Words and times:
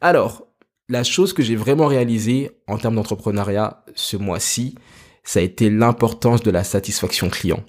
Alors, 0.00 0.46
la 0.88 1.04
chose 1.04 1.32
que 1.32 1.42
j'ai 1.42 1.56
vraiment 1.56 1.86
réalisée 1.86 2.50
en 2.66 2.78
termes 2.78 2.96
d'entrepreneuriat 2.96 3.84
ce 3.94 4.16
mois-ci, 4.16 4.74
ça 5.24 5.40
a 5.40 5.42
été 5.42 5.70
l'importance 5.70 6.42
de 6.42 6.50
la 6.50 6.64
satisfaction 6.64 7.28
client. 7.28 7.62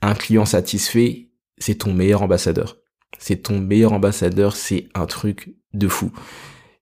Un 0.00 0.14
client 0.14 0.46
satisfait, 0.46 1.30
c'est 1.58 1.76
ton 1.76 1.92
meilleur 1.92 2.22
ambassadeur. 2.22 2.76
C'est 3.18 3.42
ton 3.42 3.58
meilleur 3.58 3.92
ambassadeur, 3.92 4.56
c'est 4.56 4.88
un 4.94 5.06
truc 5.06 5.54
de 5.72 5.88
fou. 5.88 6.12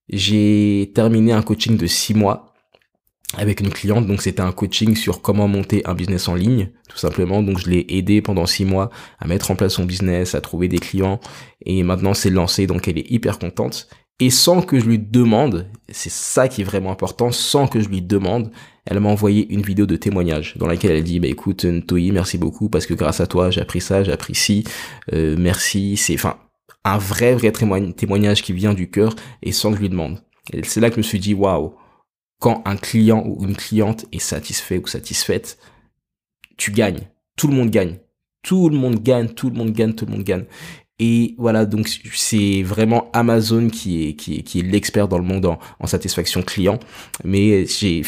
J'ai 0.08 0.93
terminé 0.95 1.32
un 1.32 1.43
coaching 1.43 1.77
de 1.77 1.86
six 1.86 2.14
mois 2.14 2.52
avec 3.34 3.61
une 3.61 3.70
cliente, 3.70 4.06
donc 4.06 4.20
c'était 4.20 4.43
un 4.43 4.52
coaching 4.52 4.95
sur 4.95 5.22
comment 5.22 5.48
monter 5.48 5.82
un 5.86 5.95
business 5.95 6.29
en 6.29 6.34
ligne, 6.34 6.70
tout 6.88 6.98
simplement. 6.98 7.43
Donc 7.43 7.59
je 7.59 7.70
l'ai 7.70 7.86
aidé 7.88 8.20
pendant 8.20 8.45
six 8.45 8.64
mois 8.64 8.90
à 9.18 9.27
mettre 9.27 9.50
en 9.50 9.56
place 9.56 9.74
son 9.74 9.84
business, 9.84 10.34
à 10.34 10.40
trouver 10.40 10.68
des 10.68 10.79
clients, 10.79 11.18
et 11.64 11.82
maintenant 11.82 12.12
c'est 12.12 12.30
lancé, 12.30 12.66
donc 12.66 12.88
elle 12.88 12.98
est 12.98 13.11
hyper 13.11 13.38
contente. 13.38 13.88
Et 14.23 14.30
sans 14.30 14.62
que 14.62 14.79
je 14.79 14.84
lui 14.84 15.00
demande, 15.00 15.66
c'est 15.88 16.12
ça 16.12 16.46
qui 16.46 16.60
est 16.60 16.65
vraiment 16.65 16.92
important, 16.92 17.33
sans 17.33 17.66
que 17.66 17.80
je 17.80 17.88
lui 17.88 18.01
demande, 18.02 18.52
elle 18.87 19.01
m'a 19.01 19.09
envoyé 19.09 19.52
une 19.52 19.62
vidéo 19.62 19.84
de 19.84 19.96
témoignage 19.96 20.56
dans 20.59 20.69
laquelle 20.69 20.92
elle 20.92 21.02
dit 21.02 21.19
bah 21.19 21.27
écoute 21.27 21.65
Ntoi, 21.65 22.12
merci 22.12 22.38
beaucoup 22.38 22.69
parce 22.69 22.87
que 22.87 22.95
grâce 22.95 23.20
à 23.20 23.27
toi 23.27 23.51
j'ai 23.51 23.60
appris 23.60 23.80
ça, 23.80 24.05
j'ai 24.05 24.12
appris 24.12 24.37
ci, 24.37 24.62
euh, 25.12 25.34
merci, 25.37 25.96
c'est 25.96 26.15
enfin 26.15 26.37
un 26.84 26.98
vrai 26.98 27.34
vrai 27.34 27.51
témoignage 27.51 28.43
qui 28.43 28.52
vient 28.52 28.74
du 28.74 28.91
cœur 28.91 29.16
et 29.43 29.51
sans 29.51 29.70
que 29.70 29.79
je 29.79 29.82
lui 29.82 29.88
demande. 29.88 30.23
Et 30.52 30.62
c'est 30.62 30.79
là 30.79 30.88
que 30.88 30.95
je 30.95 31.01
me 31.01 31.02
suis 31.02 31.18
dit 31.18 31.34
waouh, 31.34 31.74
quand 32.38 32.62
un 32.65 32.77
client 32.77 33.24
ou 33.27 33.45
une 33.45 33.57
cliente 33.57 34.07
est 34.12 34.20
satisfait 34.20 34.79
ou 34.79 34.87
satisfaite, 34.87 35.59
tu 36.57 36.70
gagnes, 36.70 37.09
tout 37.37 37.48
le 37.48 37.54
monde 37.54 37.70
gagne. 37.70 37.98
Tout 38.43 38.68
le 38.68 38.77
monde 38.77 39.01
gagne, 39.01 39.29
tout 39.29 39.51
le 39.51 39.57
monde 39.57 39.70
gagne, 39.70 39.95
tout 39.95 40.04
le 40.04 40.12
monde 40.12 40.24
gagne. 40.24 40.45
Et 40.98 41.34
voilà, 41.38 41.66
donc 41.66 41.88
c'est 42.14 42.62
vraiment 42.62 43.10
Amazon 43.12 43.69
qui 43.69 44.09
est, 44.09 44.14
qui 44.14 44.37
est, 44.38 44.42
qui 44.42 44.60
est 44.60 44.62
l'expert 44.62 45.09
dans 45.09 45.18
le 45.18 45.24
monde 45.24 45.46
en, 45.46 45.59
en 45.80 45.87
satisfaction 45.87 46.42
client. 46.42 46.78
Mais 47.24 47.66
j'ai 47.66 48.02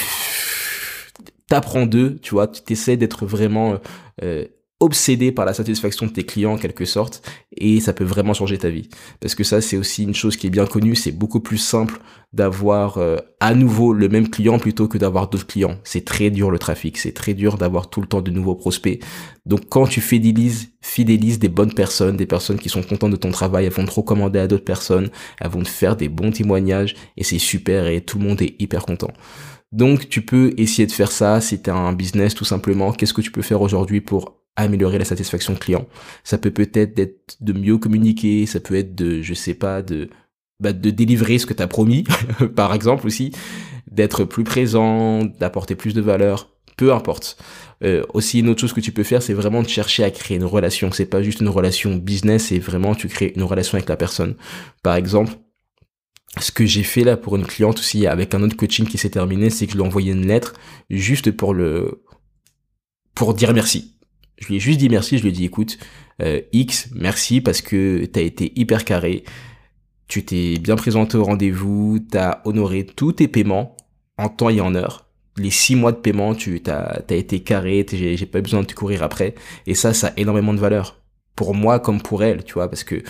t'apprends 1.48 1.86
d'eux, 1.86 2.18
tu 2.22 2.30
vois, 2.32 2.48
tu 2.48 2.62
t'essaies 2.62 2.96
d'être 2.96 3.26
vraiment 3.26 3.78
euh, 4.22 4.46
obsédé 4.84 5.32
par 5.32 5.44
la 5.44 5.54
satisfaction 5.54 6.06
de 6.06 6.12
tes 6.12 6.24
clients 6.24 6.52
en 6.52 6.58
quelque 6.58 6.84
sorte 6.84 7.22
et 7.56 7.80
ça 7.80 7.92
peut 7.92 8.04
vraiment 8.04 8.34
changer 8.34 8.58
ta 8.58 8.68
vie. 8.68 8.88
Parce 9.20 9.34
que 9.34 9.44
ça 9.44 9.60
c'est 9.60 9.76
aussi 9.76 10.04
une 10.04 10.14
chose 10.14 10.36
qui 10.36 10.46
est 10.46 10.50
bien 10.50 10.66
connue 10.66 10.94
c'est 10.94 11.12
beaucoup 11.12 11.40
plus 11.40 11.58
simple 11.58 11.98
d'avoir 12.32 12.98
euh, 12.98 13.16
à 13.38 13.54
nouveau 13.54 13.92
le 13.92 14.08
même 14.08 14.28
client 14.28 14.58
plutôt 14.58 14.88
que 14.88 14.98
d'avoir 14.98 15.28
d'autres 15.28 15.46
clients. 15.46 15.76
C'est 15.84 16.04
très 16.04 16.30
dur 16.30 16.50
le 16.50 16.58
trafic. 16.58 16.98
C'est 16.98 17.12
très 17.12 17.32
dur 17.32 17.56
d'avoir 17.58 17.88
tout 17.90 18.00
le 18.00 18.08
temps 18.08 18.22
de 18.22 18.30
nouveaux 18.30 18.56
prospects. 18.56 19.02
Donc 19.46 19.68
quand 19.68 19.86
tu 19.86 20.00
fidélises 20.00 20.70
fidélises 20.82 21.38
des 21.38 21.48
bonnes 21.48 21.72
personnes 21.72 22.16
des 22.16 22.26
personnes 22.26 22.58
qui 22.58 22.68
sont 22.68 22.82
contentes 22.82 23.12
de 23.12 23.16
ton 23.16 23.30
travail 23.30 23.64
elles 23.66 23.72
vont 23.72 23.86
te 23.86 23.90
recommander 23.90 24.38
à 24.38 24.46
d'autres 24.46 24.64
personnes 24.64 25.10
elles 25.40 25.50
vont 25.50 25.62
te 25.62 25.68
faire 25.68 25.96
des 25.96 26.08
bons 26.08 26.30
témoignages 26.30 26.94
et 27.16 27.24
c'est 27.24 27.38
super 27.38 27.86
et 27.86 28.02
tout 28.02 28.18
le 28.18 28.24
monde 28.24 28.42
est 28.42 28.54
hyper 28.60 28.84
content. 28.84 29.12
Donc 29.72 30.08
tu 30.08 30.22
peux 30.22 30.54
essayer 30.56 30.86
de 30.86 30.92
faire 30.92 31.10
ça 31.10 31.40
si 31.40 31.60
tu 31.60 31.68
as 31.68 31.74
un 31.74 31.92
business 31.92 32.34
tout 32.34 32.44
simplement. 32.44 32.92
Qu'est-ce 32.92 33.14
que 33.14 33.20
tu 33.20 33.32
peux 33.32 33.42
faire 33.42 33.60
aujourd'hui 33.60 34.00
pour 34.00 34.43
améliorer 34.56 34.98
la 34.98 35.04
satisfaction 35.04 35.54
client. 35.54 35.86
Ça 36.22 36.38
peut 36.38 36.50
peut-être 36.50 36.98
être 36.98 37.36
de 37.40 37.52
mieux 37.52 37.78
communiquer, 37.78 38.46
ça 38.46 38.60
peut 38.60 38.76
être 38.76 38.94
de, 38.94 39.22
je 39.22 39.34
sais 39.34 39.54
pas, 39.54 39.82
de, 39.82 40.08
bah, 40.60 40.72
de 40.72 40.90
délivrer 40.90 41.38
ce 41.38 41.46
que 41.46 41.54
tu 41.54 41.62
as 41.62 41.66
promis, 41.66 42.04
par 42.56 42.74
exemple 42.74 43.06
aussi, 43.06 43.32
d'être 43.90 44.24
plus 44.24 44.44
présent, 44.44 45.24
d'apporter 45.24 45.74
plus 45.74 45.94
de 45.94 46.00
valeur, 46.00 46.50
peu 46.76 46.92
importe. 46.92 47.36
Euh, 47.82 48.04
aussi 48.14 48.40
une 48.40 48.48
autre 48.48 48.60
chose 48.60 48.72
que 48.72 48.80
tu 48.80 48.92
peux 48.92 49.02
faire, 49.02 49.22
c'est 49.22 49.34
vraiment 49.34 49.62
de 49.62 49.68
chercher 49.68 50.04
à 50.04 50.10
créer 50.10 50.36
une 50.36 50.44
relation. 50.44 50.90
C'est 50.92 51.06
pas 51.06 51.22
juste 51.22 51.40
une 51.40 51.48
relation 51.48 51.96
business, 51.96 52.46
c'est 52.46 52.58
vraiment 52.58 52.94
tu 52.94 53.08
crées 53.08 53.32
une 53.36 53.42
relation 53.42 53.76
avec 53.76 53.88
la 53.88 53.96
personne. 53.96 54.36
Par 54.82 54.94
exemple, 54.94 55.32
ce 56.40 56.50
que 56.50 56.66
j'ai 56.66 56.82
fait 56.82 57.04
là 57.04 57.16
pour 57.16 57.36
une 57.36 57.46
cliente 57.46 57.78
aussi 57.78 58.06
avec 58.06 58.34
un 58.34 58.42
autre 58.42 58.56
coaching 58.56 58.86
qui 58.86 58.98
s'est 58.98 59.10
terminé, 59.10 59.50
c'est 59.50 59.66
que 59.66 59.72
je 59.72 59.76
lui 59.76 59.84
ai 59.84 59.86
envoyé 59.86 60.12
une 60.12 60.26
lettre 60.26 60.54
juste 60.90 61.30
pour 61.30 61.54
le 61.54 62.02
pour 63.14 63.34
dire 63.34 63.52
merci. 63.54 63.93
Je 64.38 64.48
lui 64.48 64.56
ai 64.56 64.60
juste 64.60 64.78
dit 64.78 64.88
merci, 64.88 65.18
je 65.18 65.22
lui 65.22 65.30
ai 65.30 65.32
dit 65.32 65.44
écoute, 65.44 65.78
euh, 66.22 66.40
X, 66.52 66.90
merci 66.94 67.40
parce 67.40 67.60
que 67.60 68.04
t'as 68.06 68.20
été 68.20 68.52
hyper 68.56 68.84
carré, 68.84 69.24
tu 70.08 70.24
t'es 70.24 70.58
bien 70.58 70.76
présenté 70.76 71.16
au 71.16 71.24
rendez-vous, 71.24 71.98
t'as 72.10 72.40
honoré 72.44 72.84
tous 72.84 73.12
tes 73.12 73.28
paiements 73.28 73.76
en 74.18 74.28
temps 74.28 74.50
et 74.50 74.60
en 74.60 74.74
heure. 74.74 75.08
Les 75.36 75.50
six 75.50 75.74
mois 75.74 75.92
de 75.92 75.96
paiement, 75.96 76.34
tu 76.34 76.60
t'as 76.60 77.02
as 77.08 77.14
été 77.14 77.40
carré, 77.40 77.84
j'ai 77.90 78.26
pas 78.26 78.40
besoin 78.40 78.60
de 78.60 78.66
te 78.66 78.74
courir 78.74 79.02
après. 79.02 79.34
Et 79.66 79.74
ça, 79.74 79.92
ça 79.92 80.08
a 80.08 80.12
énormément 80.16 80.54
de 80.54 80.60
valeur. 80.60 81.00
Pour 81.34 81.54
moi 81.54 81.80
comme 81.80 82.00
pour 82.00 82.22
elle, 82.22 82.44
tu 82.44 82.54
vois, 82.54 82.68
parce 82.68 82.84
que 82.84 83.02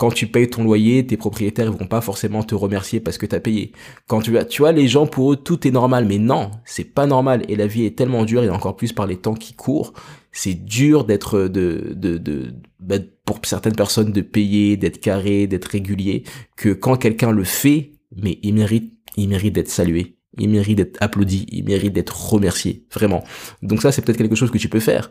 quand 0.00 0.10
tu 0.10 0.26
payes 0.26 0.48
ton 0.48 0.64
loyer, 0.64 1.06
tes 1.06 1.18
propriétaires 1.18 1.66
ils 1.66 1.78
vont 1.78 1.86
pas 1.86 2.00
forcément 2.00 2.42
te 2.42 2.54
remercier 2.54 3.00
parce 3.00 3.18
que 3.18 3.26
tu 3.26 3.36
as 3.36 3.40
payé. 3.40 3.72
Quand 4.06 4.22
tu 4.22 4.38
as, 4.38 4.46
tu 4.46 4.62
vois, 4.62 4.72
les 4.72 4.88
gens 4.88 5.06
pour 5.06 5.30
eux 5.30 5.36
tout 5.36 5.68
est 5.68 5.70
normal, 5.70 6.06
mais 6.06 6.16
non, 6.16 6.52
c'est 6.64 6.84
pas 6.84 7.06
normal 7.06 7.42
et 7.48 7.54
la 7.54 7.66
vie 7.66 7.84
est 7.84 7.98
tellement 7.98 8.24
dure 8.24 8.42
et 8.42 8.48
encore 8.48 8.76
plus 8.76 8.94
par 8.94 9.06
les 9.06 9.18
temps 9.18 9.34
qui 9.34 9.52
courent, 9.52 9.92
c'est 10.32 10.54
dur 10.54 11.04
d'être 11.04 11.40
de 11.40 11.92
de 11.94 12.16
de 12.16 12.54
bah, 12.78 12.96
pour 13.26 13.40
certaines 13.44 13.76
personnes 13.76 14.10
de 14.10 14.22
payer, 14.22 14.78
d'être 14.78 15.00
carré, 15.00 15.46
d'être 15.46 15.66
régulier 15.66 16.24
que 16.56 16.70
quand 16.70 16.96
quelqu'un 16.96 17.30
le 17.30 17.44
fait, 17.44 17.92
mais 18.16 18.38
il 18.42 18.54
mérite 18.54 18.94
il 19.18 19.28
mérite 19.28 19.54
d'être 19.54 19.68
salué. 19.68 20.16
Il 20.38 20.48
mérite 20.48 20.78
d'être 20.78 20.96
applaudi, 21.02 21.44
il 21.50 21.64
mérite 21.64 21.92
d'être 21.92 22.32
remercié, 22.32 22.86
vraiment. 22.94 23.22
Donc 23.60 23.82
ça, 23.82 23.92
c'est 23.92 24.00
peut-être 24.00 24.16
quelque 24.16 24.36
chose 24.36 24.50
que 24.50 24.56
tu 24.56 24.70
peux 24.70 24.80
faire. 24.80 25.10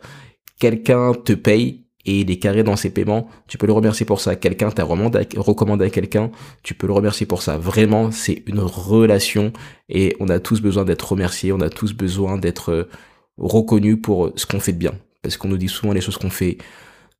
Quelqu'un 0.58 1.12
te 1.12 1.34
paye, 1.34 1.84
et 2.06 2.20
il 2.20 2.30
est 2.30 2.38
carré 2.38 2.62
dans 2.62 2.76
ses 2.76 2.90
paiements, 2.90 3.28
tu 3.46 3.58
peux 3.58 3.66
le 3.66 3.72
remercier 3.72 4.06
pour 4.06 4.20
ça. 4.20 4.36
Quelqu'un 4.36 4.70
t'a 4.70 4.84
recommandé 4.84 5.84
à 5.84 5.90
quelqu'un, 5.90 6.30
tu 6.62 6.74
peux 6.74 6.86
le 6.86 6.92
remercier 6.92 7.26
pour 7.26 7.42
ça. 7.42 7.58
Vraiment, 7.58 8.10
c'est 8.10 8.42
une 8.46 8.60
relation 8.60 9.52
et 9.88 10.16
on 10.20 10.28
a 10.28 10.40
tous 10.40 10.60
besoin 10.60 10.84
d'être 10.84 11.12
remerciés, 11.12 11.52
on 11.52 11.60
a 11.60 11.68
tous 11.68 11.92
besoin 11.92 12.38
d'être 12.38 12.72
euh, 12.72 12.88
reconnus 13.36 13.98
pour 14.02 14.32
ce 14.36 14.46
qu'on 14.46 14.60
fait 14.60 14.72
de 14.72 14.78
bien. 14.78 14.92
Parce 15.22 15.36
qu'on 15.36 15.48
nous 15.48 15.58
dit 15.58 15.68
souvent 15.68 15.92
les 15.92 16.00
choses 16.00 16.16
qu'on 16.16 16.30
fait 16.30 16.56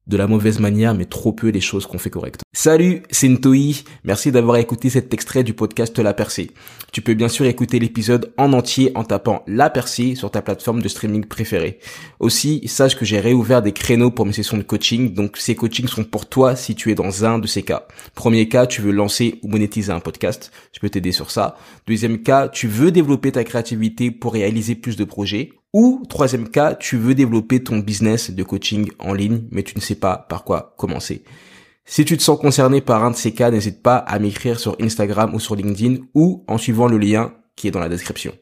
de 0.07 0.17
la 0.17 0.27
mauvaise 0.27 0.59
manière, 0.59 0.95
mais 0.95 1.05
trop 1.05 1.33
peu 1.33 1.49
les 1.49 1.61
choses 1.61 1.87
qu'on 1.87 1.99
fait 1.99 2.11
correctes. 2.11 2.41
Salut, 2.53 3.03
c'est 3.11 3.29
Ntoi. 3.29 3.85
Merci 4.03 4.33
d'avoir 4.33 4.57
écouté 4.57 4.91
cet 4.91 5.15
extrait 5.15 5.45
du 5.45 5.55
podcast 5.55 5.99
La 5.99 6.15
Percée. 6.15 6.51
Tu 6.93 7.01
peux 7.01 7.15
bien 7.15 7.29
sûr 7.29 7.47
écouter 7.47 7.79
l'épisode 7.79 8.33
en 8.37 8.53
entier 8.53 8.91
en 8.97 9.05
tapant 9.05 9.45
La 9.47 9.71
Percée 9.71 10.17
sur 10.17 10.31
ta 10.31 10.43
plateforme 10.43 10.83
de 10.83 10.89
streaming 10.89 11.25
préférée. 11.25 11.79
Aussi, 12.19 12.67
sache 12.67 12.97
que 12.97 13.05
j'ai 13.05 13.21
réouvert 13.21 13.63
des 13.63 13.73
créneaux 13.73 14.11
pour 14.11 14.27
mes 14.27 14.33
sessions 14.33 14.57
de 14.57 14.63
coaching, 14.63 15.15
donc 15.15 15.37
ces 15.37 15.55
coachings 15.55 15.89
sont 15.89 16.05
pour 16.05 16.29
toi 16.29 16.57
si 16.57 16.75
tu 16.75 16.91
es 16.91 16.95
dans 16.95 17.25
un 17.25 17.39
de 17.39 17.47
ces 17.47 17.63
cas. 17.63 17.87
Premier 18.15 18.49
cas, 18.49 18.67
tu 18.67 18.83
veux 18.83 18.93
lancer 18.93 19.39
ou 19.43 19.49
monétiser 19.49 19.93
un 19.93 20.01
podcast, 20.01 20.51
je 20.73 20.81
peux 20.81 20.91
t'aider 20.91 21.13
sur 21.13 21.31
ça. 21.31 21.57
Deuxième 21.87 22.23
cas, 22.23 22.49
tu 22.49 22.67
veux 22.67 22.91
développer 22.91 23.33
ta 23.33 23.45
créativité 23.45 24.11
pour 24.11 24.33
réaliser 24.33 24.75
plus 24.75 24.97
de 24.97 25.05
projets 25.05 25.53
ou 25.73 26.03
troisième 26.09 26.49
cas, 26.49 26.75
tu 26.75 26.97
veux 26.97 27.15
développer 27.15 27.63
ton 27.63 27.79
business 27.79 28.31
de 28.31 28.43
coaching 28.43 28.91
en 28.99 29.15
ligne, 29.15 29.43
mais 29.51 29.63
tu 29.63 29.77
ne 29.77 29.81
sais 29.81 29.95
pas 29.95 30.17
par 30.17 30.45
quoi 30.45 30.75
commencer. 30.77 31.25
Si 31.85 32.05
tu 32.05 32.17
te 32.17 32.23
sens 32.23 32.39
concerné 32.39 32.81
par 32.81 33.05
un 33.05 33.11
de 33.11 33.17
ces 33.17 33.33
cas, 33.33 33.51
n'hésite 33.51 33.83
pas 33.83 33.97
à 33.97 34.19
m'écrire 34.19 34.61
sur 34.61 34.77
Instagram 34.81 35.35
ou 35.35 35.41
sur 35.41 35.57
LinkedIn 35.57 36.03
ou 36.15 36.45
en 36.49 36.59
suivant 36.59 36.87
le 36.87 36.99
lien 36.99 37.35
qui 37.57 37.69
est 37.69 37.73
dans 37.73 37.81
la 37.81 37.89
description. 37.89 38.33